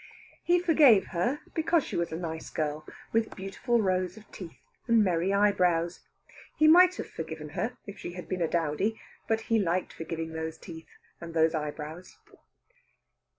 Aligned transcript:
He 0.41 0.57
forgave 0.57 1.09
her 1.09 1.41
because 1.53 1.83
she 1.83 1.95
was 1.95 2.11
a 2.11 2.17
nice 2.17 2.49
girl, 2.49 2.87
with 3.13 3.35
beautiful 3.35 3.79
rows 3.83 4.17
of 4.17 4.31
teeth 4.31 4.57
and 4.87 5.03
merry 5.03 5.31
eyebrows. 5.31 5.99
He 6.57 6.67
might 6.67 6.95
have 6.95 7.07
forgiven 7.07 7.49
her 7.49 7.77
if 7.85 7.99
she 7.99 8.13
had 8.13 8.27
been 8.27 8.41
a 8.41 8.47
dowdy. 8.47 8.99
But 9.27 9.41
he 9.41 9.59
liked 9.59 9.93
forgiving 9.93 10.33
those 10.33 10.57
teeth, 10.57 10.89
and 11.21 11.35
those 11.35 11.53
eyebrows. 11.53 12.17